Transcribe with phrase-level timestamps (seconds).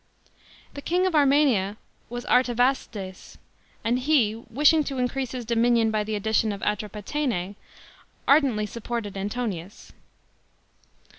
[0.73, 1.77] The king of Armenia
[2.09, 3.37] was Artavasdes,
[3.83, 7.53] and he, wishing to increase his dominion by the addition of Atropatene,
[8.27, 9.91] ardently supported Ant'>nius.